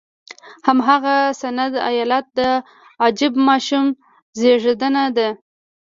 هماغه 0.67 1.15
د 1.31 1.33
سند 1.41 1.73
ایالت 1.89 2.25
د 2.39 2.39
عجیب 3.03 3.33
ماشوم 3.47 3.85
زېږېدنه 4.39 5.03
ده. 5.17 5.29